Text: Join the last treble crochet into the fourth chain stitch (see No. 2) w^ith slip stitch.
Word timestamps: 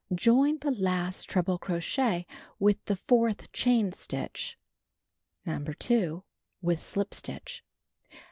Join 0.15 0.57
the 0.57 0.71
last 0.71 1.25
treble 1.29 1.59
crochet 1.59 2.25
into 2.59 2.79
the 2.85 2.95
fourth 2.95 3.51
chain 3.51 3.91
stitch 3.91 4.57
(see 5.45 5.51
No. 5.51 5.63
2) 5.77 6.23
w^ith 6.63 6.79
slip 6.79 7.13
stitch. 7.13 7.63